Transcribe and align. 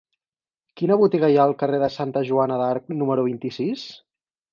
Quina 0.79 0.95
botiga 1.01 1.29
hi 1.33 1.35
ha 1.39 1.43
al 1.49 1.53
carrer 1.59 1.79
de 1.83 1.89
Santa 1.95 2.23
Joana 2.29 2.57
d'Arc 2.63 2.89
número 3.03 3.27
vint-i-sis? 3.29 3.85